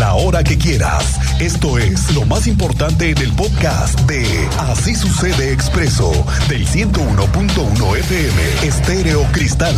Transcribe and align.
la 0.00 0.14
hora 0.14 0.42
que 0.42 0.56
quieras. 0.56 1.20
Esto 1.42 1.76
es 1.76 2.14
lo 2.14 2.24
más 2.24 2.46
importante 2.46 3.10
en 3.10 3.18
el 3.18 3.30
podcast 3.32 4.00
de 4.08 4.24
Así 4.58 4.94
sucede 4.94 5.52
expreso 5.52 6.10
del 6.48 6.66
101.1 6.66 7.96
FM 7.98 8.66
Estéreo 8.66 9.22
Cristal. 9.30 9.76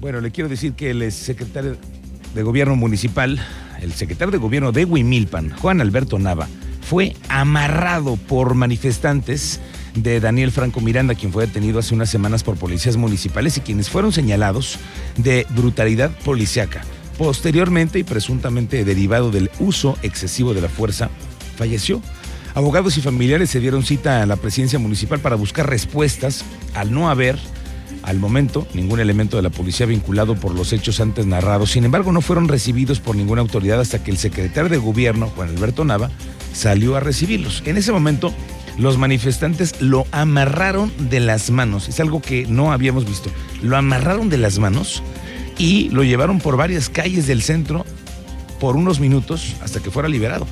Bueno, 0.00 0.20
le 0.20 0.32
quiero 0.32 0.50
decir 0.50 0.72
que 0.72 0.90
el 0.90 1.12
secretario 1.12 1.76
de 2.34 2.42
Gobierno 2.42 2.74
Municipal, 2.74 3.40
el 3.80 3.92
secretario 3.92 4.32
de 4.32 4.38
Gobierno 4.38 4.72
de 4.72 4.84
Huimilpan, 4.84 5.50
Juan 5.50 5.80
Alberto 5.80 6.18
Nava, 6.18 6.48
fue 6.80 7.14
amarrado 7.28 8.16
por 8.16 8.54
manifestantes 8.54 9.60
de 9.96 10.20
Daniel 10.20 10.52
Franco 10.52 10.80
Miranda, 10.80 11.14
quien 11.14 11.32
fue 11.32 11.46
detenido 11.46 11.78
hace 11.78 11.94
unas 11.94 12.10
semanas 12.10 12.42
por 12.42 12.56
policías 12.56 12.96
municipales 12.96 13.56
y 13.56 13.60
quienes 13.60 13.90
fueron 13.90 14.12
señalados 14.12 14.78
de 15.16 15.46
brutalidad 15.50 16.10
policiaca. 16.24 16.82
Posteriormente 17.18 17.98
y 17.98 18.04
presuntamente 18.04 18.84
derivado 18.84 19.30
del 19.30 19.50
uso 19.58 19.96
excesivo 20.02 20.54
de 20.54 20.60
la 20.60 20.68
fuerza, 20.68 21.08
falleció. 21.56 22.02
Abogados 22.54 22.96
y 22.96 23.00
familiares 23.00 23.50
se 23.50 23.60
dieron 23.60 23.82
cita 23.82 24.22
a 24.22 24.26
la 24.26 24.36
presidencia 24.36 24.78
municipal 24.78 25.18
para 25.20 25.36
buscar 25.36 25.68
respuestas 25.68 26.44
al 26.74 26.92
no 26.92 27.10
haber 27.10 27.38
al 28.02 28.18
momento, 28.18 28.66
ningún 28.72 29.00
elemento 29.00 29.36
de 29.36 29.42
la 29.42 29.50
policía 29.50 29.84
vinculado 29.84 30.36
por 30.36 30.54
los 30.54 30.72
hechos 30.72 31.00
antes 31.00 31.26
narrados. 31.26 31.72
Sin 31.72 31.84
embargo, 31.84 32.12
no 32.12 32.20
fueron 32.20 32.46
recibidos 32.48 33.00
por 33.00 33.16
ninguna 33.16 33.40
autoridad 33.40 33.80
hasta 33.80 34.02
que 34.02 34.12
el 34.12 34.16
secretario 34.16 34.70
de 34.70 34.76
gobierno, 34.76 35.32
Juan 35.34 35.48
Alberto 35.48 35.84
Nava, 35.84 36.10
salió 36.52 36.96
a 36.96 37.00
recibirlos. 37.00 37.62
En 37.66 37.76
ese 37.76 37.92
momento, 37.92 38.32
los 38.78 38.98
manifestantes 38.98 39.80
lo 39.80 40.06
amarraron 40.12 40.92
de 41.10 41.20
las 41.20 41.50
manos. 41.50 41.88
Es 41.88 42.00
algo 42.00 42.20
que 42.20 42.46
no 42.46 42.72
habíamos 42.72 43.06
visto. 43.06 43.30
Lo 43.62 43.76
amarraron 43.76 44.28
de 44.28 44.38
las 44.38 44.58
manos 44.58 45.02
y 45.58 45.88
lo 45.90 46.04
llevaron 46.04 46.38
por 46.38 46.56
varias 46.56 46.88
calles 46.88 47.26
del 47.26 47.42
centro 47.42 47.84
por 48.60 48.76
unos 48.76 49.00
minutos 49.00 49.56
hasta 49.62 49.80
que 49.80 49.90
fuera 49.90 50.08
liberado. 50.08 50.46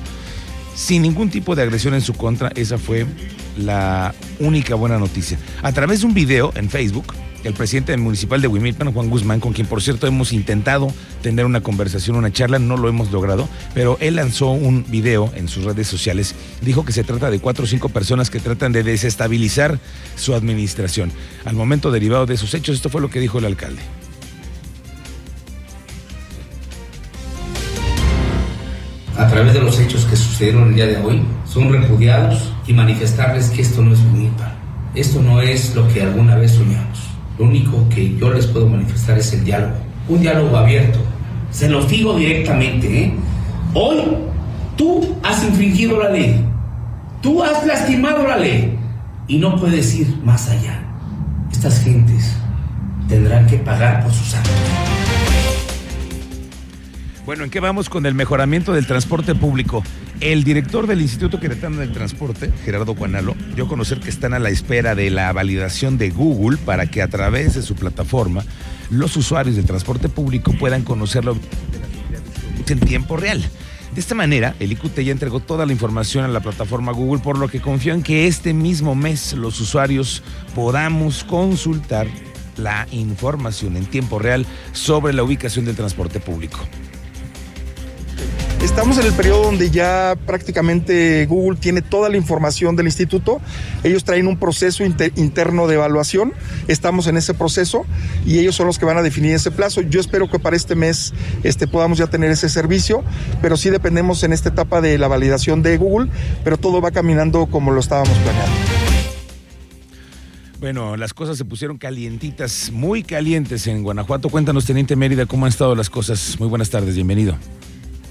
Sin 0.75 1.03
ningún 1.03 1.29
tipo 1.29 1.55
de 1.55 1.63
agresión 1.63 1.93
en 1.93 2.01
su 2.01 2.13
contra, 2.13 2.51
esa 2.55 2.77
fue 2.77 3.05
la 3.57 4.13
única 4.39 4.75
buena 4.75 4.97
noticia. 4.97 5.37
A 5.61 5.71
través 5.71 6.01
de 6.01 6.07
un 6.07 6.13
video 6.13 6.51
en 6.55 6.69
Facebook, 6.69 7.13
el 7.45 7.53
presidente 7.53 7.95
municipal 7.97 8.41
de 8.41 8.47
Huimilpan, 8.47 8.91
Juan 8.91 9.09
Guzmán, 9.09 9.39
con 9.39 9.53
quien 9.53 9.67
por 9.67 9.81
cierto 9.81 10.07
hemos 10.07 10.33
intentado 10.33 10.91
tener 11.21 11.45
una 11.45 11.61
conversación, 11.61 12.15
una 12.15 12.31
charla, 12.31 12.59
no 12.59 12.75
lo 12.75 12.89
hemos 12.89 13.11
logrado, 13.11 13.47
pero 13.73 13.97
él 14.01 14.15
lanzó 14.15 14.49
un 14.49 14.85
video 14.89 15.31
en 15.35 15.47
sus 15.47 15.63
redes 15.63 15.87
sociales, 15.87 16.35
dijo 16.61 16.85
que 16.85 16.91
se 16.91 17.03
trata 17.03 17.29
de 17.29 17.39
cuatro 17.39 17.65
o 17.65 17.67
cinco 17.67 17.89
personas 17.89 18.29
que 18.29 18.39
tratan 18.39 18.71
de 18.71 18.83
desestabilizar 18.83 19.79
su 20.15 20.33
administración. 20.33 21.11
Al 21.45 21.55
momento 21.55 21.91
derivado 21.91 22.25
de 22.25 22.33
esos 22.33 22.53
hechos, 22.53 22.75
esto 22.75 22.89
fue 22.89 23.01
lo 23.01 23.09
que 23.09 23.19
dijo 23.19 23.37
el 23.39 23.45
alcalde. 23.45 23.81
a 29.17 29.27
través 29.27 29.53
de 29.53 29.61
los 29.61 29.79
hechos 29.79 30.03
que 30.05 30.17
sucedieron 30.17 30.69
el 30.69 30.75
día 30.75 30.87
de 30.87 30.97
hoy, 30.97 31.23
son 31.45 31.71
repudiados 31.71 32.51
y 32.67 32.73
manifestarles 32.73 33.49
que 33.49 33.61
esto 33.61 33.81
no 33.81 33.93
es 33.93 33.99
Huimilpan. 34.01 34.53
Esto 34.93 35.21
no 35.21 35.41
es 35.41 35.73
lo 35.73 35.87
que 35.87 36.01
alguna 36.01 36.35
vez 36.35 36.51
soñamos. 36.51 37.14
Lo 37.37 37.45
único 37.45 37.87
que 37.89 38.15
yo 38.17 38.31
les 38.31 38.47
puedo 38.47 38.67
manifestar 38.67 39.17
es 39.17 39.33
el 39.33 39.43
diálogo, 39.43 39.75
un 40.07 40.21
diálogo 40.21 40.55
abierto. 40.57 40.99
Se 41.51 41.69
los 41.69 41.89
digo 41.89 42.15
directamente, 42.15 43.03
¿eh? 43.03 43.13
Hoy 43.73 43.97
tú 44.77 45.17
has 45.23 45.43
infringido 45.43 46.01
la 46.01 46.09
ley, 46.09 46.45
tú 47.21 47.43
has 47.43 47.65
lastimado 47.65 48.25
la 48.25 48.37
ley 48.37 48.77
y 49.27 49.37
no 49.37 49.57
puedes 49.57 49.93
ir 49.95 50.17
más 50.23 50.49
allá. 50.49 50.81
Estas 51.51 51.81
gentes 51.81 52.35
tendrán 53.09 53.45
que 53.47 53.57
pagar 53.57 54.03
por 54.03 54.13
sus 54.13 54.33
actos. 54.33 54.84
Bueno, 57.25 57.43
¿en 57.43 57.49
qué 57.49 57.59
vamos 57.59 57.89
con 57.89 58.05
el 58.05 58.13
mejoramiento 58.13 58.71
del 58.71 58.85
transporte 58.85 59.33
público? 59.33 59.83
El 60.19 60.43
director 60.43 60.85
del 60.85 61.01
Instituto 61.01 61.39
Queretano 61.39 61.77
del 61.77 61.91
Transporte, 61.91 62.51
Gerardo 62.63 62.93
Guanalo, 62.93 63.35
dio 63.55 63.65
a 63.65 63.67
conocer 63.67 63.99
que 63.99 64.11
están 64.11 64.35
a 64.35 64.39
la 64.39 64.49
espera 64.49 64.93
de 64.93 65.09
la 65.09 65.33
validación 65.33 65.97
de 65.97 66.11
Google 66.11 66.57
para 66.57 66.85
que 66.85 67.01
a 67.01 67.07
través 67.07 67.55
de 67.55 67.63
su 67.63 67.73
plataforma 67.73 68.45
los 68.91 69.17
usuarios 69.17 69.55
del 69.55 69.65
transporte 69.65 70.07
público 70.07 70.53
puedan 70.59 70.83
conocerlo 70.83 71.35
en 72.67 72.79
tiempo 72.81 73.17
real. 73.17 73.43
De 73.95 74.01
esta 74.01 74.13
manera, 74.13 74.53
el 74.59 74.73
IQT 74.73 74.99
ya 74.99 75.11
entregó 75.11 75.39
toda 75.39 75.65
la 75.65 75.71
información 75.71 76.25
a 76.25 76.27
la 76.27 76.41
plataforma 76.41 76.91
Google, 76.91 77.23
por 77.23 77.39
lo 77.39 77.47
que 77.47 77.59
confío 77.59 77.95
en 77.95 78.03
que 78.03 78.27
este 78.27 78.53
mismo 78.53 78.93
mes 78.93 79.33
los 79.33 79.59
usuarios 79.59 80.21
podamos 80.53 81.23
consultar 81.23 82.05
la 82.57 82.87
información 82.91 83.77
en 83.77 83.87
tiempo 83.87 84.19
real 84.19 84.45
sobre 84.73 85.11
la 85.11 85.23
ubicación 85.23 85.65
del 85.65 85.75
transporte 85.75 86.19
público. 86.19 86.59
Estamos 88.75 88.97
en 88.97 89.05
el 89.05 89.13
periodo 89.13 89.43
donde 89.43 89.71
ya 89.71 90.17
prácticamente 90.25 91.25
Google 91.27 91.57
tiene 91.57 91.81
toda 91.81 92.09
la 92.09 92.17
información 92.17 92.75
del 92.75 92.87
instituto. 92.87 93.39
Ellos 93.85 94.03
traen 94.03 94.27
un 94.27 94.37
proceso 94.37 94.83
interno 94.83 95.65
de 95.67 95.75
evaluación. 95.75 96.33
Estamos 96.67 97.07
en 97.07 97.15
ese 97.15 97.33
proceso 97.33 97.85
y 98.25 98.37
ellos 98.37 98.53
son 98.53 98.67
los 98.67 98.77
que 98.77 98.83
van 98.83 98.97
a 98.97 99.01
definir 99.01 99.33
ese 99.33 99.49
plazo. 99.49 99.79
Yo 99.79 100.01
espero 100.01 100.29
que 100.29 100.39
para 100.39 100.57
este 100.57 100.75
mes 100.75 101.13
este, 101.43 101.67
podamos 101.67 101.99
ya 101.99 102.07
tener 102.07 102.29
ese 102.31 102.49
servicio, 102.49 103.01
pero 103.41 103.55
sí 103.55 103.69
dependemos 103.69 104.23
en 104.23 104.33
esta 104.33 104.49
etapa 104.49 104.81
de 104.81 104.97
la 104.97 105.07
validación 105.07 105.63
de 105.63 105.77
Google, 105.77 106.11
pero 106.43 106.57
todo 106.57 106.81
va 106.81 106.91
caminando 106.91 107.45
como 107.45 107.71
lo 107.71 107.79
estábamos 107.79 108.17
planeando. 108.17 108.57
Bueno, 110.59 110.97
las 110.97 111.13
cosas 111.13 111.37
se 111.37 111.45
pusieron 111.45 111.77
calientitas, 111.77 112.71
muy 112.73 113.03
calientes 113.03 113.67
en 113.67 113.83
Guanajuato. 113.83 114.27
Cuéntanos, 114.27 114.65
Teniente 114.65 114.97
Mérida, 114.97 115.25
cómo 115.27 115.45
han 115.45 115.51
estado 115.51 115.75
las 115.75 115.89
cosas. 115.89 116.35
Muy 116.39 116.49
buenas 116.49 116.69
tardes, 116.69 116.93
bienvenido. 116.95 117.37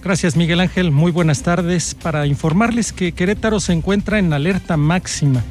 Gracias 0.05 0.37
Miguel 0.37 0.61
Ángel, 0.61 0.91
muy 0.91 1.11
buenas 1.11 1.43
tardes. 1.43 1.95
Para 1.95 2.27
informarles 2.27 2.93
que 2.93 3.13
Querétaro 3.13 3.59
se 3.59 3.73
encuentra 3.73 4.19
en 4.19 4.35
alerta 4.35 4.77
máxima 4.77 5.43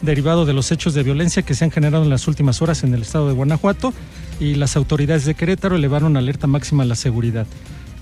derivado 0.00 0.44
de 0.44 0.52
los 0.52 0.72
hechos 0.72 0.94
de 0.94 1.04
violencia 1.04 1.42
que 1.42 1.54
se 1.54 1.64
han 1.64 1.70
generado 1.70 2.02
en 2.02 2.10
las 2.10 2.26
últimas 2.26 2.60
horas 2.60 2.82
en 2.82 2.94
el 2.94 3.02
estado 3.02 3.28
de 3.28 3.34
Guanajuato 3.34 3.94
y 4.40 4.56
las 4.56 4.74
autoridades 4.74 5.24
de 5.24 5.34
Querétaro 5.34 5.76
elevaron 5.76 6.16
alerta 6.16 6.48
máxima 6.48 6.82
a 6.82 6.86
la 6.86 6.96
seguridad. 6.96 7.46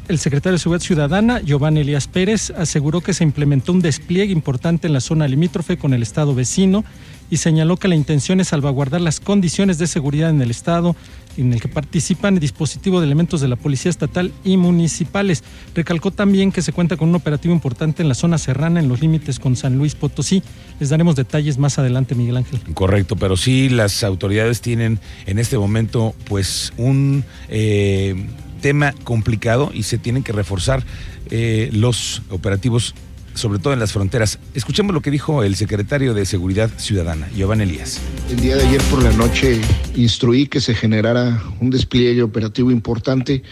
El 0.09 0.19
secretario 0.19 0.55
de 0.55 0.61
Seguridad 0.61 0.83
Ciudadana, 0.83 1.41
Giovanni 1.41 1.81
Elías 1.81 2.09
Pérez, 2.09 2.51
aseguró 2.57 3.03
que 3.03 3.13
se 3.13 3.23
implementó 3.23 3.73
un 3.73 3.83
despliegue 3.83 4.33
importante 4.33 4.87
en 4.87 4.95
la 4.95 5.01
zona 5.01 5.29
limítrofe 5.29 5.77
con 5.77 5.93
el 5.93 6.03
estado 6.03 6.35
vecino 6.35 6.83
y 7.31 7.39
señaló 7.39 7.77
que 7.77 7.89
la 7.89 7.95
intención 7.95 8.41
es 8.41 8.49
salvaguardar 8.49 9.01
las 9.01 9.21
condiciones 9.21 9.79
de 9.79 9.87
seguridad 9.87 10.31
en 10.31 10.43
el 10.43 10.51
estado 10.51 10.97
en 11.37 11.53
el 11.53 11.61
que 11.61 11.69
participan 11.69 12.35
el 12.35 12.41
dispositivo 12.41 13.01
de 13.01 13.07
elementos 13.07 13.41
de 13.41 13.49
la 13.49 13.57
Policía 13.57 13.91
Estatal 13.91 14.33
y 14.45 14.57
municipales. 14.57 15.45
Recalcó 15.75 16.11
también 16.11 16.53
que 16.53 16.63
se 16.63 16.73
cuenta 16.73 16.97
con 16.97 17.09
un 17.09 17.15
operativo 17.15 17.55
importante 17.55 18.03
en 18.03 18.09
la 18.09 18.15
zona 18.15 18.39
serrana, 18.39 18.81
en 18.81 18.89
los 18.89 19.01
límites 19.01 19.39
con 19.39 19.57
San 19.57 19.79
Luis 19.79 19.95
Potosí. 19.95 20.43
Les 20.81 20.89
daremos 20.89 21.17
detalles 21.17 21.59
más 21.59 21.79
adelante, 21.79 22.15
Miguel 22.15 22.37
Ángel. 22.37 22.61
Correcto, 22.75 23.17
pero 23.17 23.37
sí 23.37 23.69
las 23.69 24.03
autoridades 24.03 24.61
tienen 24.61 24.99
en 25.27 25.39
este 25.39 25.57
momento 25.57 26.15
pues 26.29 26.73
un 26.77 27.25
eh, 27.49 28.27
tema 28.61 28.93
complicado 29.05 29.71
y 29.73 29.85
se 29.85 29.99
tienen 29.99 30.23
que 30.23 30.33
reforzar 30.33 30.85
eh, 31.31 31.71
los 31.73 32.23
operativos 32.31 32.95
sobre 33.35 33.59
todo 33.59 33.73
en 33.73 33.79
las 33.79 33.93
fronteras. 33.93 34.39
Escuchemos 34.55 34.95
lo 34.95 35.01
que 35.01 35.11
dijo 35.11 35.43
el 35.43 35.57
secretario 35.57 36.15
de 36.15 36.27
Seguridad 36.27 36.71
Ciudadana, 36.77 37.29
Giovanni 37.35 37.65
Elías. 37.65 38.01
El 38.31 38.41
día 38.41 38.57
de 38.57 38.67
ayer 38.67 38.83
por 38.91 39.03
la 39.03 39.13
noche 39.13 39.61
instruí 39.95 40.47
que 40.47 40.61
se 40.61 40.75
generara 40.75 41.43
un 41.61 41.71
despliegue 41.71 42.23
operativo 42.23 42.71
importante. 42.71 43.43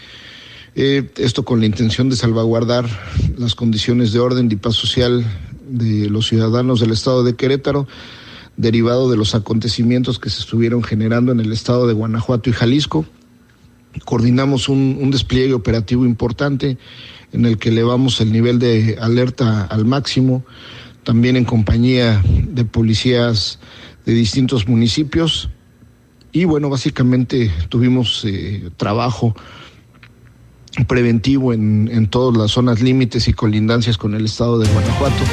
Eh, 0.75 1.09
esto 1.17 1.43
con 1.43 1.59
la 1.59 1.65
intención 1.65 2.09
de 2.09 2.15
salvaguardar 2.15 2.85
las 3.37 3.55
condiciones 3.55 4.13
de 4.13 4.19
orden 4.19 4.51
y 4.51 4.55
paz 4.55 4.75
social 4.75 5.25
de 5.67 6.09
los 6.09 6.27
ciudadanos 6.27 6.79
del 6.79 6.91
estado 6.91 7.23
de 7.23 7.35
Querétaro, 7.35 7.87
derivado 8.57 9.09
de 9.09 9.17
los 9.17 9.35
acontecimientos 9.35 10.19
que 10.19 10.29
se 10.29 10.41
estuvieron 10.41 10.83
generando 10.83 11.31
en 11.31 11.39
el 11.39 11.51
estado 11.51 11.87
de 11.87 11.93
Guanajuato 11.93 12.49
y 12.49 12.53
Jalisco. 12.53 13.05
Coordinamos 14.05 14.69
un, 14.69 15.09
despliegue 15.11 15.53
operativo 15.53 16.05
importante 16.05 16.77
en 17.31 17.45
el 17.45 17.57
que 17.57 17.69
elevamos 17.69 18.21
el 18.21 18.31
nivel 18.31 18.59
de 18.59 18.97
alerta 18.99 19.65
al 19.65 19.85
máximo, 19.85 20.43
también 21.03 21.35
en 21.35 21.45
compañía 21.45 22.23
de 22.25 22.65
policías 22.65 23.59
de 24.05 24.13
distintos 24.13 24.67
municipios. 24.67 25.49
Y 26.31 26.45
bueno, 26.45 26.69
básicamente 26.69 27.51
tuvimos 27.69 28.23
eh, 28.25 28.69
trabajo 28.77 29.35
preventivo 30.87 31.53
en, 31.53 31.89
en 31.91 32.07
todas 32.07 32.37
las 32.37 32.51
zonas 32.51 32.81
límites 32.81 33.27
y 33.27 33.33
colindancias 33.33 33.97
con 33.97 34.13
el 34.13 34.25
estado 34.25 34.59
de 34.59 34.71
Guanajuato. 34.71 35.23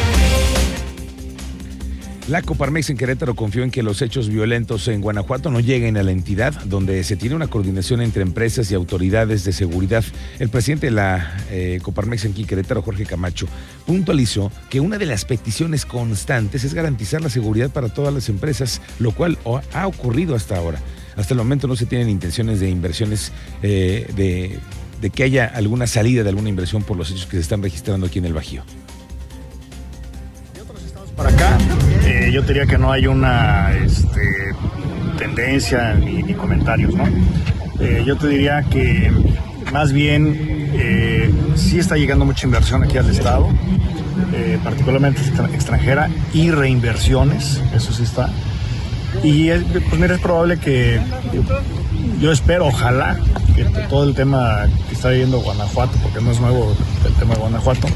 La 2.29 2.43
Coparmex 2.43 2.91
en 2.91 2.97
Querétaro 2.97 3.37
confió 3.37 3.63
en 3.63 3.71
que 3.71 3.85
los 3.85 4.03
hechos 4.03 4.29
violentos 4.29 4.89
en 4.89 5.01
Guanajuato 5.01 5.49
no 5.53 5.61
lleguen 5.61 5.97
a 5.97 6.03
la 6.03 6.11
entidad, 6.11 6.53
donde 6.65 7.05
se 7.05 7.15
tiene 7.15 7.37
una 7.37 7.47
coordinación 7.47 8.01
entre 8.03 8.23
empresas 8.23 8.69
y 8.69 8.75
autoridades 8.75 9.45
de 9.45 9.53
seguridad. 9.53 10.05
El 10.41 10.49
presidente 10.49 10.87
de 10.87 10.91
la 10.91 11.37
eh, 11.53 11.79
Coparmex 11.83 12.25
en 12.25 12.35
Querétaro, 12.35 12.83
Jorge 12.83 13.07
Camacho, 13.07 13.47
puntualizó 13.87 14.51
que 14.71 14.81
una 14.81 14.99
de 14.99 15.07
las 15.07 15.25
peticiones 15.25 15.87
constantes 15.87 16.65
es 16.65 16.75
garantizar 16.75 17.23
la 17.23 17.31
seguridad 17.31 17.71
para 17.71 17.91
todas 17.91 18.13
las 18.13 18.29
empresas, 18.29 18.83
lo 18.99 19.13
cual 19.13 19.39
ha 19.73 19.87
ocurrido 19.87 20.35
hasta 20.35 20.57
ahora. 20.57 20.81
hasta 21.15 21.33
el 21.33 21.39
momento 21.39 21.69
no 21.69 21.77
se 21.77 21.87
tienen 21.87 22.09
intenciones 22.09 22.59
de 22.59 22.69
inversiones, 22.69 23.31
eh, 23.63 24.11
de, 24.17 24.59
de 25.01 25.11
que 25.11 25.23
haya 25.23 25.47
alguna 25.47 25.87
salida 25.87 26.25
de 26.25 26.31
alguna 26.31 26.49
inversión 26.49 26.83
por 26.83 26.97
los 26.97 27.09
hechos 27.09 27.27
que 27.27 27.37
se 27.37 27.43
están 27.43 27.63
registrando 27.63 28.09
aquí 28.09 28.19
en 28.19 28.25
el 28.25 28.35
Bajío. 28.35 28.65
Yo 32.37 32.43
diría 32.43 32.67
que 32.67 32.77
no 32.77 32.93
hay 32.93 33.07
una 33.07 33.73
este, 33.73 34.21
tendencia 35.19 35.95
ni, 35.95 36.35
comentarios, 36.35 36.95
¿no? 36.95 37.05
Eh, 37.81 38.03
yo 38.07 38.17
te 38.17 38.29
diría 38.29 38.63
que 38.63 39.11
más 39.73 39.91
bien 39.93 40.71
eh, 40.75 41.31
sí 41.55 41.79
está 41.79 41.97
llegando 41.97 42.27
mucha 42.27 42.47
inversión 42.47 42.83
aquí 42.85 42.99
al 42.99 43.09
Estado, 43.09 43.49
eh, 44.35 44.59
particularmente 44.63 45.23
extra- 45.23 45.49
extranjera, 45.51 46.11
y 46.35 46.51
reinversiones, 46.51 47.63
eso 47.75 47.93
sí 47.95 48.03
está. 48.03 48.29
Y 49.23 49.49
es- 49.49 49.63
pues 49.89 49.99
mira, 49.99 50.15
es 50.17 50.21
probable 50.21 50.59
que, 50.59 51.01
yo 52.21 52.33
espero, 52.33 52.67
ojalá, 52.67 53.17
que 53.55 53.65
todo 53.89 54.05
el 54.05 54.15
tema 54.15 54.67
que 54.89 54.95
está 54.95 55.09
viviendo 55.09 55.39
Guanajuato, 55.41 55.97
porque 56.03 56.21
no 56.23 56.33
es 56.33 56.41
nuevo 56.41 56.77
el 57.07 57.13
tema 57.15 57.33
de 57.35 57.41
Guanajuato, 57.41 57.89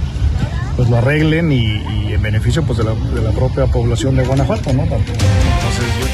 pues 0.81 0.89
lo 0.89 0.97
arreglen 0.97 1.53
y, 1.53 1.83
y 2.09 2.15
en 2.15 2.23
beneficio 2.23 2.63
pues 2.63 2.79
de 2.79 2.85
la, 2.85 2.95
de 2.95 3.21
la 3.21 3.33
propia 3.33 3.67
población 3.67 4.17
de 4.17 4.25
Guanajuato, 4.25 4.73
¿no? 4.73 4.85
Entonces 4.85 5.05
yo... 6.01 6.07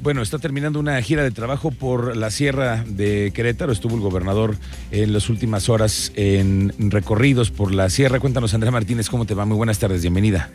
Bueno, 0.00 0.22
está 0.22 0.38
terminando 0.38 0.78
una 0.78 1.02
gira 1.02 1.24
de 1.24 1.32
trabajo 1.32 1.72
por 1.72 2.16
la 2.16 2.30
sierra 2.30 2.84
de 2.86 3.32
Querétaro. 3.34 3.72
Estuvo 3.72 3.96
el 3.96 4.00
gobernador 4.00 4.54
en 4.92 5.12
las 5.12 5.28
últimas 5.28 5.68
horas 5.68 6.12
en 6.14 6.72
recorridos 6.78 7.50
por 7.50 7.74
la 7.74 7.90
sierra. 7.90 8.20
Cuéntanos, 8.20 8.54
Andrea 8.54 8.70
Martínez, 8.70 9.10
¿cómo 9.10 9.24
te 9.24 9.34
va? 9.34 9.44
Muy 9.44 9.56
buenas 9.56 9.80
tardes, 9.80 10.02
bienvenida. 10.02 10.50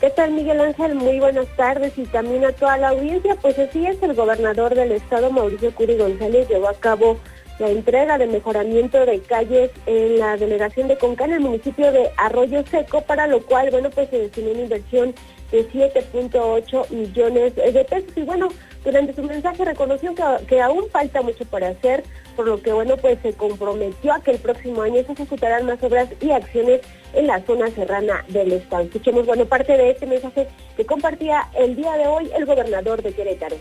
¿Qué 0.00 0.08
tal, 0.08 0.32
Miguel 0.32 0.58
Ángel? 0.58 0.94
Muy 0.94 1.18
buenas 1.18 1.54
tardes 1.54 1.92
y 1.98 2.04
también 2.04 2.46
a 2.46 2.52
toda 2.52 2.78
la 2.78 2.88
audiencia. 2.88 3.36
Pues 3.42 3.58
así 3.58 3.84
es, 3.84 4.02
el 4.02 4.14
gobernador 4.14 4.74
del 4.74 4.92
estado, 4.92 5.30
Mauricio 5.30 5.74
Curi 5.74 5.98
González, 5.98 6.48
llevó 6.48 6.70
a 6.70 6.74
cabo 6.80 7.18
la 7.60 7.68
entrega 7.68 8.16
de 8.16 8.26
mejoramiento 8.26 9.04
de 9.04 9.20
calles 9.20 9.70
en 9.84 10.18
la 10.18 10.38
delegación 10.38 10.88
de 10.88 10.96
Conca, 10.96 11.26
en 11.26 11.34
el 11.34 11.40
municipio 11.40 11.92
de 11.92 12.10
Arroyo 12.16 12.64
Seco, 12.66 13.02
para 13.02 13.26
lo 13.26 13.42
cual, 13.42 13.70
bueno, 13.70 13.90
pues 13.90 14.08
se 14.08 14.18
destinó 14.18 14.52
una 14.52 14.62
inversión 14.62 15.14
de 15.52 15.68
7.8 15.68 16.90
millones 16.90 17.54
de 17.54 17.84
pesos. 17.84 18.16
Y 18.16 18.22
bueno, 18.22 18.48
durante 18.82 19.14
su 19.14 19.22
mensaje 19.22 19.62
reconoció 19.62 20.14
que, 20.48 20.60
aún 20.62 20.88
falta 20.90 21.20
mucho 21.20 21.44
para 21.44 21.68
hacer, 21.68 22.02
por 22.34 22.46
lo 22.46 22.62
que, 22.62 22.72
bueno, 22.72 22.96
pues 22.96 23.18
se 23.22 23.34
comprometió 23.34 24.14
a 24.14 24.22
que 24.22 24.30
el 24.30 24.38
próximo 24.38 24.80
año 24.80 25.04
se 25.04 25.12
ejecutarán 25.12 25.66
más 25.66 25.82
obras 25.82 26.08
y 26.18 26.30
acciones 26.30 26.80
en 27.12 27.26
la 27.26 27.42
zona 27.42 27.68
serrana 27.68 28.24
del 28.28 28.52
estado. 28.52 28.84
Escuchemos, 28.84 29.26
bueno, 29.26 29.44
parte 29.44 29.76
de 29.76 29.90
este 29.90 30.06
mensaje 30.06 30.48
que 30.78 30.86
compartía 30.86 31.46
el 31.58 31.76
día 31.76 31.92
de 31.98 32.06
hoy 32.06 32.30
el 32.34 32.46
gobernador 32.46 33.02
de 33.02 33.12
Querétaro. 33.12 33.56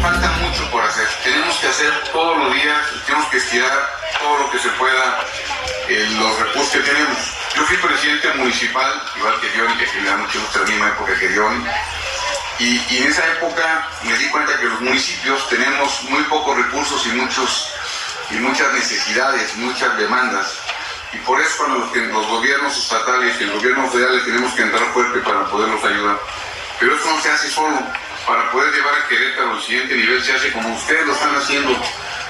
Falta 0.00 0.28
mucho 0.42 0.70
por 0.70 0.82
hacer. 0.84 1.08
Tenemos 1.24 1.56
que 1.56 1.68
hacer 1.68 1.92
todos 2.12 2.38
los 2.38 2.54
días, 2.54 2.78
tenemos 3.06 3.28
que 3.28 3.38
estirar 3.38 3.98
todo 4.20 4.38
lo 4.38 4.50
que 4.50 4.58
se 4.58 4.68
pueda 4.70 5.24
eh, 5.88 6.08
los 6.18 6.38
recursos 6.38 6.72
que 6.72 6.80
tenemos. 6.80 7.18
Yo 7.56 7.62
fui 7.64 7.76
presidente 7.76 8.32
municipal, 8.34 9.02
igual 9.16 9.40
que 9.40 9.48
Dion, 9.50 9.78
que 9.78 10.00
le 10.00 10.08
da 10.08 10.16
mucho 10.16 10.40
gusto 10.40 10.58
la 10.60 10.64
misma 10.66 10.88
época 10.88 11.18
que 11.18 11.28
Dion, 11.28 11.66
y, 12.58 12.96
en 12.96 13.08
esa 13.08 13.24
época 13.32 13.88
me 14.02 14.16
di 14.16 14.28
cuenta 14.30 14.58
que 14.58 14.64
los 14.64 14.80
municipios 14.80 15.48
tenemos 15.48 16.02
muy 16.04 16.22
pocos 16.24 16.56
recursos 16.56 17.06
y, 17.06 17.10
muchos, 17.10 17.72
y 18.30 18.34
muchas 18.34 18.72
necesidades, 18.72 19.56
muchas 19.56 19.96
demandas. 19.96 20.58
Y 21.12 21.18
por 21.18 21.40
eso 21.40 21.56
cuando 21.56 21.78
los 21.78 22.26
gobiernos 22.26 22.76
estatales 22.76 23.40
y 23.40 23.44
el 23.44 23.52
gobierno 23.52 23.88
federal 23.90 24.22
tenemos 24.24 24.52
que 24.54 24.62
entrar 24.62 24.92
fuerte 24.92 25.20
para 25.20 25.44
poderlos 25.46 25.82
ayudar. 25.84 26.18
Pero 26.80 26.96
eso 26.96 27.10
no 27.10 27.20
se 27.22 27.30
hace 27.30 27.48
solo. 27.48 27.78
Para 28.28 28.50
poder 28.52 28.74
llevar 28.74 28.92
a 28.94 29.08
Querétaro 29.08 29.52
al 29.54 29.60
siguiente 29.62 29.96
nivel 29.96 30.22
se 30.22 30.32
hace 30.32 30.52
como 30.52 30.68
ustedes 30.74 31.06
lo 31.06 31.14
están 31.14 31.34
haciendo 31.34 31.70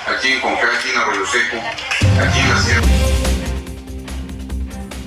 aquí 0.06 0.28
en 0.28 0.40
Conca, 0.40 0.68
aquí 0.78 0.90
en 0.90 0.96
Arroyo 0.96 1.26
Seco, 1.26 1.56
aquí 2.22 2.38
en 2.38 2.48
la 2.48 2.58
Sierra. 2.60 2.86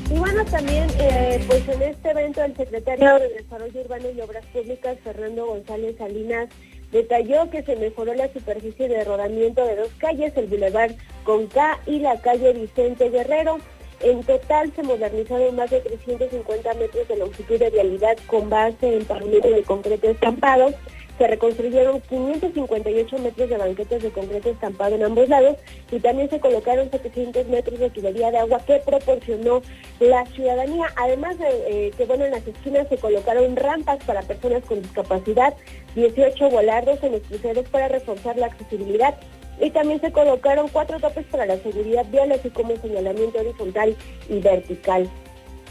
Y 0.09 0.19
bueno, 0.19 0.43
también, 0.43 0.89
eh, 0.99 1.41
pues 1.47 1.65
en 1.69 1.81
este 1.81 2.11
evento 2.11 2.43
el 2.43 2.57
secretario 2.57 3.19
de 3.19 3.29
Desarrollo 3.29 3.79
Urbano 3.79 4.09
y 4.13 4.19
Obras 4.19 4.45
Públicas, 4.47 4.97
Fernando 5.01 5.45
González 5.45 5.95
Salinas, 5.97 6.49
detalló 6.91 7.49
que 7.49 7.63
se 7.63 7.77
mejoró 7.77 8.13
la 8.13 8.27
superficie 8.33 8.89
de 8.89 9.05
rodamiento 9.05 9.65
de 9.65 9.77
dos 9.77 9.91
calles, 9.97 10.33
el 10.35 10.47
Boulevard 10.47 10.91
Conca 11.23 11.79
y 11.85 11.99
la 11.99 12.19
calle 12.19 12.51
Vicente 12.51 13.09
Guerrero. 13.09 13.59
En 14.03 14.23
total 14.23 14.71
se 14.75 14.81
modernizaron 14.81 15.55
más 15.55 15.69
de 15.69 15.79
350 15.79 16.73
metros 16.73 17.07
de 17.07 17.17
longitud 17.17 17.59
de 17.59 17.69
vialidad 17.69 18.17
con 18.25 18.49
base 18.49 18.97
en 18.97 19.05
pavimento 19.05 19.49
de 19.49 19.61
concreto 19.63 20.09
estampado. 20.09 20.73
Se 21.19 21.27
reconstruyeron 21.27 22.01
558 22.01 23.19
metros 23.19 23.49
de 23.49 23.57
banquetas 23.57 24.01
de 24.01 24.09
concreto 24.09 24.49
estampado 24.49 24.95
en 24.95 25.03
ambos 25.03 25.29
lados 25.29 25.57
y 25.91 25.99
también 25.99 26.31
se 26.31 26.39
colocaron 26.39 26.89
700 26.89 27.45
metros 27.47 27.77
de 27.77 27.91
tubería 27.91 28.31
de 28.31 28.39
agua 28.39 28.59
que 28.65 28.81
proporcionó 28.83 29.61
la 29.99 30.25
ciudadanía. 30.27 30.87
Además 30.95 31.37
de 31.37 31.47
eh, 31.67 31.91
que, 31.95 32.05
bueno, 32.05 32.25
en 32.25 32.31
las 32.31 32.47
esquinas 32.47 32.87
se 32.89 32.97
colocaron 32.97 33.55
rampas 33.55 34.03
para 34.03 34.23
personas 34.23 34.63
con 34.63 34.81
discapacidad, 34.81 35.53
18 35.93 36.49
volardos 36.49 37.03
en 37.03 37.11
los 37.11 37.21
cruceros 37.21 37.69
para 37.69 37.87
reforzar 37.87 38.35
la 38.37 38.47
accesibilidad 38.47 39.13
y 39.61 39.69
también 39.69 40.01
se 40.01 40.11
colocaron 40.11 40.67
cuatro 40.69 40.99
topes 40.99 41.25
para 41.27 41.45
la 41.45 41.57
seguridad 41.57 42.05
vial, 42.09 42.31
así 42.31 42.49
como 42.49 42.75
señalamiento 42.77 43.39
horizontal 43.39 43.95
y 44.27 44.39
vertical. 44.39 45.09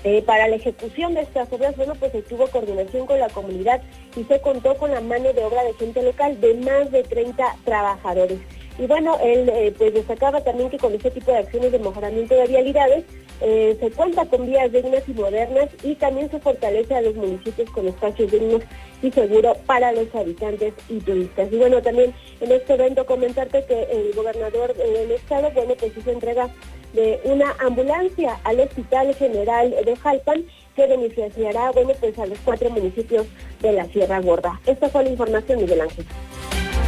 Eh, 0.03 0.23
para 0.23 0.49
la 0.49 0.57
ejecución 0.57 1.13
de 1.13 1.23
estas 1.23 1.53
obras, 1.53 1.77
bueno, 1.77 1.95
pues 1.97 2.13
se 2.13 2.23
tuvo 2.23 2.47
coordinación 2.47 3.07
con 3.07 3.19
la 3.19 3.29
comunidad 3.29 3.83
y 4.17 4.25
se 4.25 4.41
contó 4.41 4.75
con 4.77 4.93
la 4.93 5.03
mano 5.03 5.33
de 5.33 5.45
obra 5.45 5.63
de 5.65 5.75
gente 5.75 6.03
local 6.03 6.41
de 6.41 6.55
más 6.55 6.91
de 6.91 7.03
30 7.03 7.45
trabajadores. 7.65 8.39
Y 8.79 8.87
bueno, 8.87 9.19
él 9.23 9.49
eh, 9.49 9.75
pues 9.77 9.93
destacaba 9.95 10.41
también 10.43 10.71
que 10.71 10.79
con 10.79 10.95
este 10.95 11.11
tipo 11.11 11.31
de 11.31 11.39
acciones 11.39 11.73
de 11.73 11.79
mejoramiento 11.79 12.35
de 12.35 12.47
vialidades 12.47 13.05
eh, 13.43 13.77
se 13.81 13.91
cuenta 13.91 14.27
con 14.27 14.47
vías 14.47 14.71
dignas 14.71 15.03
y 15.07 15.13
modernas 15.13 15.69
y 15.83 15.95
también 15.95 16.31
se 16.31 16.41
fortalece 16.41 16.95
a 16.95 17.01
los 17.01 17.15
municipios 17.15 17.71
con 17.71 17.89
espacios 17.89 18.31
dignos 18.31 18.63
y 19.03 19.11
seguros 19.11 19.57
para 19.67 19.93
los 19.93 20.15
habitantes 20.15 20.75
y 20.89 20.99
turistas. 20.99 21.51
Y 21.51 21.57
bueno, 21.57 21.81
también 21.81 22.15
en 22.41 22.53
este 22.53 22.75
evento 22.75 23.07
comentarte 23.07 23.65
que 23.65 23.83
el 23.91 24.13
gobernador 24.15 24.75
del 24.75 25.11
estado, 25.13 25.51
bueno, 25.53 25.75
pues 25.79 25.97
hizo 25.97 26.11
entrega 26.11 26.51
de 26.93 27.21
una 27.25 27.55
ambulancia 27.61 28.39
al 28.45 28.61
Hospital 28.61 29.15
General 29.15 29.71
de 29.71 29.97
Jalpan 29.97 30.45
que 30.77 30.87
beneficiará, 30.87 31.71
bueno, 31.71 31.93
pues 31.99 32.19
a 32.19 32.27
los 32.27 32.39
cuatro 32.45 32.71
municipios 32.71 33.27
de 33.61 33.73
la 33.73 33.85
Sierra 33.87 34.21
Gorda. 34.21 34.61
Esta 34.67 34.89
fue 34.89 35.05
la 35.05 35.11
información, 35.11 35.61
Miguel 35.61 35.81
Ángel. 35.81 36.05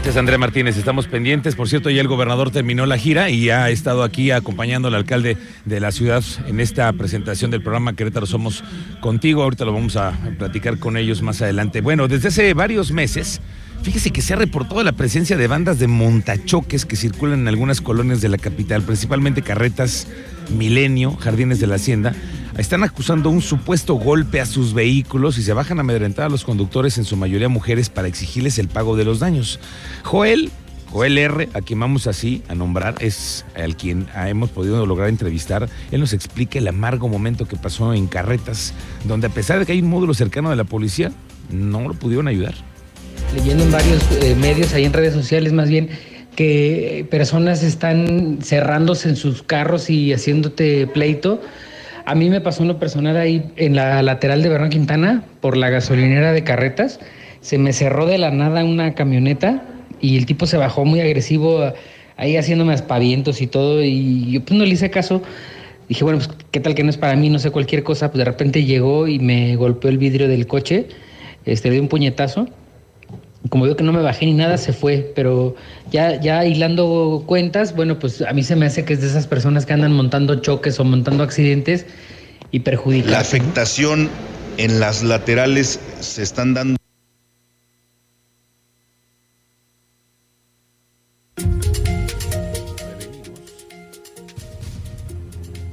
Gracias, 0.02 0.18
Andrea 0.18 0.36
Martínez. 0.36 0.76
Estamos 0.76 1.06
pendientes. 1.06 1.54
Por 1.54 1.68
cierto, 1.68 1.88
ya 1.88 2.00
el 2.00 2.08
gobernador 2.08 2.50
terminó 2.50 2.86
la 2.86 2.98
gira 2.98 3.30
y 3.30 3.50
ha 3.50 3.70
estado 3.70 4.02
aquí 4.02 4.32
acompañando 4.32 4.88
al 4.88 4.96
alcalde 4.96 5.36
de 5.64 5.78
la 5.78 5.92
ciudad 5.92 6.24
en 6.48 6.58
esta 6.58 6.92
presentación 6.92 7.52
del 7.52 7.62
programa 7.62 7.92
Querétaro 7.92 8.26
Somos 8.26 8.64
Contigo. 9.00 9.44
Ahorita 9.44 9.64
lo 9.64 9.72
vamos 9.72 9.94
a 9.94 10.18
platicar 10.40 10.80
con 10.80 10.96
ellos 10.96 11.22
más 11.22 11.40
adelante. 11.40 11.82
Bueno, 11.82 12.08
desde 12.08 12.28
hace 12.28 12.52
varios 12.52 12.90
meses, 12.90 13.40
fíjese 13.84 14.10
que 14.10 14.22
se 14.22 14.32
ha 14.32 14.36
reportado 14.36 14.82
la 14.82 14.90
presencia 14.90 15.36
de 15.36 15.46
bandas 15.46 15.78
de 15.78 15.86
montachoques 15.86 16.84
que 16.84 16.96
circulan 16.96 17.38
en 17.38 17.46
algunas 17.46 17.80
colonias 17.80 18.20
de 18.20 18.28
la 18.28 18.38
capital, 18.38 18.82
principalmente 18.82 19.42
carretas 19.42 20.08
Milenio, 20.50 21.16
Jardines 21.16 21.60
de 21.60 21.68
la 21.68 21.76
Hacienda. 21.76 22.12
Están 22.58 22.84
acusando 22.84 23.30
un 23.30 23.40
supuesto 23.40 23.94
golpe 23.94 24.38
a 24.38 24.46
sus 24.46 24.74
vehículos 24.74 25.38
y 25.38 25.42
se 25.42 25.54
bajan 25.54 25.78
a 25.78 25.80
amedrentar 25.80 26.26
a 26.26 26.28
los 26.28 26.44
conductores, 26.44 26.98
en 26.98 27.04
su 27.04 27.16
mayoría 27.16 27.48
mujeres, 27.48 27.88
para 27.88 28.08
exigirles 28.08 28.58
el 28.58 28.68
pago 28.68 28.94
de 28.94 29.06
los 29.06 29.20
daños. 29.20 29.58
Joel, 30.02 30.50
Joel 30.90 31.16
R., 31.16 31.48
a 31.54 31.62
quien 31.62 31.80
vamos 31.80 32.06
así 32.06 32.42
a 32.48 32.54
nombrar, 32.54 32.96
es 33.00 33.46
al 33.56 33.74
quien 33.74 34.06
hemos 34.14 34.50
podido 34.50 34.84
lograr 34.84 35.08
entrevistar. 35.08 35.66
Él 35.90 36.00
nos 36.00 36.12
explica 36.12 36.58
el 36.58 36.68
amargo 36.68 37.08
momento 37.08 37.48
que 37.48 37.56
pasó 37.56 37.94
en 37.94 38.06
Carretas, 38.06 38.74
donde 39.04 39.28
a 39.28 39.30
pesar 39.30 39.58
de 39.58 39.64
que 39.64 39.72
hay 39.72 39.80
un 39.80 39.88
módulo 39.88 40.12
cercano 40.12 40.50
de 40.50 40.56
la 40.56 40.64
policía, 40.64 41.10
no 41.50 41.88
lo 41.88 41.94
pudieron 41.94 42.28
ayudar. 42.28 42.54
Leyendo 43.34 43.64
en 43.64 43.72
varios 43.72 44.02
eh, 44.20 44.34
medios, 44.34 44.74
ahí 44.74 44.84
en 44.84 44.92
redes 44.92 45.14
sociales 45.14 45.54
más 45.54 45.70
bien, 45.70 45.88
que 46.36 47.06
personas 47.10 47.62
están 47.62 48.40
cerrándose 48.42 49.08
en 49.08 49.16
sus 49.16 49.42
carros 49.42 49.88
y 49.88 50.12
haciéndote 50.12 50.86
pleito. 50.86 51.40
A 52.04 52.14
mí 52.14 52.30
me 52.30 52.40
pasó 52.40 52.62
en 52.62 52.68
lo 52.68 52.78
personal 52.78 53.16
ahí 53.16 53.50
en 53.56 53.76
la 53.76 54.02
lateral 54.02 54.42
de 54.42 54.48
Bernal 54.48 54.70
Quintana, 54.70 55.24
por 55.40 55.56
la 55.56 55.70
gasolinera 55.70 56.32
de 56.32 56.42
carretas. 56.42 57.00
Se 57.40 57.58
me 57.58 57.72
cerró 57.72 58.06
de 58.06 58.18
la 58.18 58.30
nada 58.30 58.64
una 58.64 58.94
camioneta 58.94 59.62
y 60.00 60.16
el 60.16 60.26
tipo 60.26 60.46
se 60.46 60.56
bajó 60.56 60.84
muy 60.84 61.00
agresivo, 61.00 61.72
ahí 62.16 62.36
haciéndome 62.36 62.74
aspavientos 62.74 63.40
y 63.40 63.46
todo. 63.46 63.82
Y 63.82 64.32
yo 64.32 64.44
pues 64.44 64.58
no 64.58 64.64
le 64.64 64.70
hice 64.70 64.90
caso. 64.90 65.22
Dije, 65.88 66.04
bueno, 66.04 66.18
pues 66.18 66.30
qué 66.50 66.60
tal 66.60 66.74
que 66.74 66.82
no 66.84 66.90
es 66.90 66.96
para 66.96 67.16
mí, 67.16 67.28
no 67.28 67.38
sé 67.38 67.50
cualquier 67.50 67.82
cosa. 67.82 68.10
Pues 68.10 68.18
de 68.18 68.24
repente 68.24 68.64
llegó 68.64 69.06
y 69.08 69.18
me 69.18 69.56
golpeó 69.56 69.90
el 69.90 69.98
vidrio 69.98 70.28
del 70.28 70.46
coche, 70.46 70.88
este, 71.44 71.68
le 71.68 71.74
dio 71.74 71.82
un 71.82 71.88
puñetazo 71.88 72.48
como 73.48 73.64
veo 73.64 73.76
que 73.76 73.84
no 73.84 73.92
me 73.92 74.02
bajé 74.02 74.26
ni 74.26 74.34
nada, 74.34 74.56
se 74.56 74.72
fue. 74.72 75.12
Pero 75.14 75.56
ya, 75.90 76.20
ya 76.20 76.44
hilando 76.44 77.24
cuentas, 77.26 77.74
bueno, 77.74 77.98
pues 77.98 78.22
a 78.22 78.32
mí 78.32 78.42
se 78.42 78.56
me 78.56 78.66
hace 78.66 78.84
que 78.84 78.94
es 78.94 79.00
de 79.00 79.08
esas 79.08 79.26
personas 79.26 79.66
que 79.66 79.72
andan 79.72 79.92
montando 79.92 80.36
choques 80.36 80.78
o 80.80 80.84
montando 80.84 81.22
accidentes 81.22 81.86
y 82.50 82.60
perjudican. 82.60 83.12
La 83.12 83.20
afectación 83.20 84.08
en 84.58 84.80
las 84.80 85.02
laterales 85.02 85.80
se 86.00 86.22
están 86.22 86.54
dando. 86.54 86.76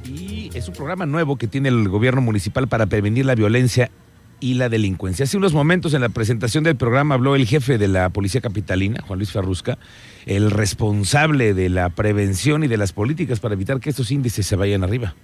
Y 0.06 0.50
es 0.54 0.68
un 0.68 0.74
programa 0.74 1.06
nuevo 1.06 1.38
que 1.38 1.48
tiene 1.48 1.70
el 1.70 1.88
gobierno 1.88 2.22
municipal 2.22 2.68
para 2.68 2.88
prevenir 2.88 3.26
la 3.26 3.36
violencia 3.36 3.92
y 4.40 4.56
la 4.56 4.70
delincuencia. 4.70 5.24
Hace 5.24 5.38
unos 5.38 5.54
momentos 5.54 5.94
en 5.94 6.02
la 6.02 6.10
presentación 6.10 6.64
del 6.64 6.76
programa 6.76 7.16
habló 7.16 7.36
el 7.36 7.46
jefe 7.46 7.78
de 7.78 7.88
la 7.88 8.10
Policía 8.10 8.42
Capitalina, 8.42 9.02
Juan 9.06 9.20
Luis 9.20 9.32
Ferrusca, 9.32 9.78
el 10.26 10.52
responsable 10.52 11.54
de 11.54 11.70
la 11.70 11.90
prevención 11.90 12.64
y 12.64 12.68
de 12.68 12.78
las 12.78 12.94
políticas 12.94 13.40
para 13.40 13.56
evitar 13.56 13.80
que 13.80 13.90
estos 13.90 14.12
índices 14.12 14.46
se 14.46 14.56
vayan 14.56 14.84
arriba. 14.84 15.16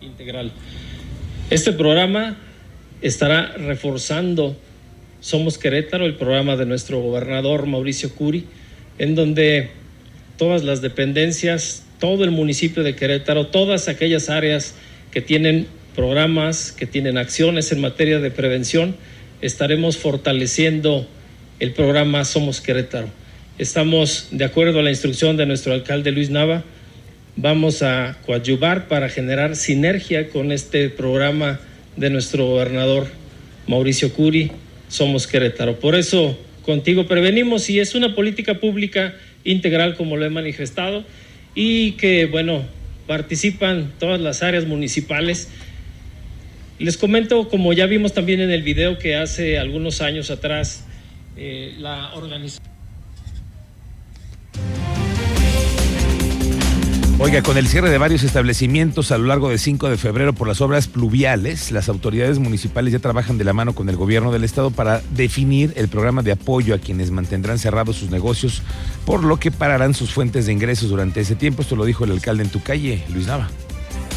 Integral. 0.00 0.52
Este 1.50 1.72
programa 1.72 2.36
estará 3.02 3.52
reforzando 3.56 4.56
Somos 5.20 5.58
Querétaro, 5.58 6.04
el 6.04 6.14
programa 6.14 6.56
de 6.56 6.66
nuestro 6.66 7.00
gobernador 7.00 7.66
Mauricio 7.66 8.14
Curi, 8.14 8.46
en 9.00 9.14
donde 9.14 9.70
todas 10.36 10.62
las 10.62 10.82
dependencias, 10.82 11.84
todo 11.98 12.22
el 12.22 12.32
municipio 12.32 12.82
de 12.82 12.94
Querétaro, 12.94 13.46
todas 13.46 13.88
aquellas 13.88 14.28
áreas 14.28 14.74
que 15.10 15.22
tienen 15.22 15.66
programas, 15.96 16.70
que 16.70 16.84
tienen 16.84 17.16
acciones 17.16 17.72
en 17.72 17.80
materia 17.80 18.20
de 18.20 18.30
prevención, 18.30 18.94
estaremos 19.40 19.96
fortaleciendo 19.96 21.08
el 21.60 21.72
programa 21.72 22.26
Somos 22.26 22.60
Querétaro. 22.60 23.08
Estamos 23.56 24.28
de 24.32 24.44
acuerdo 24.44 24.80
a 24.80 24.82
la 24.82 24.90
instrucción 24.90 25.38
de 25.38 25.46
nuestro 25.46 25.72
alcalde 25.72 26.12
Luis 26.12 26.28
Nava, 26.28 26.62
vamos 27.36 27.82
a 27.82 28.18
coadyuvar 28.26 28.86
para 28.86 29.08
generar 29.08 29.56
sinergia 29.56 30.28
con 30.28 30.52
este 30.52 30.90
programa 30.90 31.58
de 31.96 32.10
nuestro 32.10 32.44
gobernador 32.44 33.06
Mauricio 33.66 34.12
Curi, 34.12 34.52
Somos 34.90 35.26
Querétaro. 35.26 35.80
Por 35.80 35.94
eso 35.94 36.36
contigo 36.70 37.08
prevenimos 37.08 37.68
y 37.68 37.80
es 37.80 37.96
una 37.96 38.14
política 38.14 38.60
pública 38.60 39.16
integral 39.42 39.96
como 39.96 40.16
lo 40.16 40.24
he 40.24 40.30
manifestado 40.30 41.04
y 41.52 41.92
que, 41.92 42.26
bueno, 42.26 42.62
participan 43.08 43.92
todas 43.98 44.20
las 44.20 44.44
áreas 44.44 44.66
municipales. 44.66 45.50
Les 46.78 46.96
comento, 46.96 47.48
como 47.48 47.72
ya 47.72 47.86
vimos 47.86 48.12
también 48.12 48.40
en 48.40 48.52
el 48.52 48.62
video 48.62 48.98
que 48.98 49.16
hace 49.16 49.58
algunos 49.58 50.00
años 50.00 50.30
atrás, 50.30 50.86
eh, 51.36 51.74
la 51.76 52.14
organización... 52.14 52.69
Oiga, 57.22 57.42
con 57.42 57.58
el 57.58 57.68
cierre 57.68 57.90
de 57.90 57.98
varios 57.98 58.22
establecimientos 58.22 59.12
a 59.12 59.18
lo 59.18 59.26
largo 59.26 59.50
de 59.50 59.58
5 59.58 59.90
de 59.90 59.98
febrero 59.98 60.32
por 60.32 60.48
las 60.48 60.62
obras 60.62 60.86
pluviales, 60.86 61.70
las 61.70 61.90
autoridades 61.90 62.38
municipales 62.38 62.94
ya 62.94 62.98
trabajan 62.98 63.36
de 63.36 63.44
la 63.44 63.52
mano 63.52 63.74
con 63.74 63.90
el 63.90 63.96
gobierno 63.96 64.32
del 64.32 64.42
estado 64.42 64.70
para 64.70 65.02
definir 65.10 65.74
el 65.76 65.88
programa 65.88 66.22
de 66.22 66.32
apoyo 66.32 66.74
a 66.74 66.78
quienes 66.78 67.10
mantendrán 67.10 67.58
cerrados 67.58 67.96
sus 67.96 68.10
negocios, 68.10 68.62
por 69.04 69.22
lo 69.22 69.36
que 69.36 69.50
pararán 69.50 69.92
sus 69.92 70.14
fuentes 70.14 70.46
de 70.46 70.52
ingresos 70.52 70.88
durante 70.88 71.20
ese 71.20 71.34
tiempo. 71.34 71.60
Esto 71.60 71.76
lo 71.76 71.84
dijo 71.84 72.04
el 72.04 72.12
alcalde 72.12 72.42
en 72.44 72.48
tu 72.48 72.62
calle, 72.62 73.04
Luis 73.12 73.26
Nava. 73.26 73.50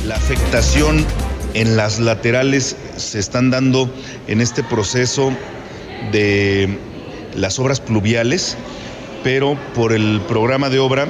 La 0.08 0.16
afectación 0.16 1.06
en 1.56 1.76
las 1.76 2.00
laterales 2.00 2.78
se 2.96 3.20
están 3.20 3.52
dando 3.52 3.94
en 4.30 4.40
este 4.40 4.64
proceso 4.64 5.34
de 6.14 6.80
las 7.36 7.60
obras 7.60 7.82
pluviales, 7.82 8.56
pero 9.26 9.58
por 9.76 9.92
el 9.92 10.22
programa 10.26 10.70
de 10.70 10.80
obra 10.80 11.10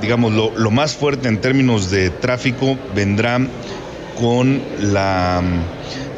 digamos, 0.00 0.32
lo, 0.32 0.56
lo, 0.56 0.70
más 0.70 0.94
fuerte 0.94 1.28
en 1.28 1.40
términos 1.40 1.90
de 1.90 2.10
tráfico 2.10 2.78
vendrá 2.94 3.40
con 4.18 4.62
la, 4.80 5.42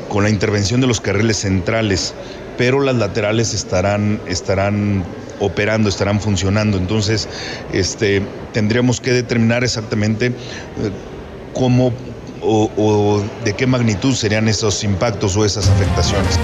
con 0.09 0.25
la 0.25 0.31
intervención 0.31 0.81
de 0.81 0.87
los 0.87 1.01
carriles 1.01 1.39
centrales, 1.39 2.15
pero 2.59 2.81
las 2.81 2.97
laterales 2.97 3.55
estarán, 3.55 4.21
estarán 4.27 5.05
operando, 5.41 5.89
estarán 5.89 6.21
funcionando. 6.21 6.77
Entonces, 6.79 7.29
este, 7.73 8.23
tendríamos 8.53 9.01
que 9.01 9.13
determinar 9.13 9.65
exactamente 9.65 10.27
eh, 10.27 10.33
cómo 11.55 11.93
o, 12.43 12.71
o 12.77 13.23
de 13.45 13.55
qué 13.55 13.67
magnitud 13.67 14.15
serían 14.15 14.49
esos 14.49 14.83
impactos 14.85 15.37
o 15.37 15.45
esas 15.45 15.69
afectaciones. 15.69 16.39